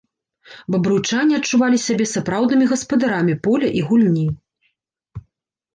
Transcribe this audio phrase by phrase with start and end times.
[0.75, 4.27] Бабруйчане адчувалі сябе сапраўднымі гаспадарамі поля і гульні.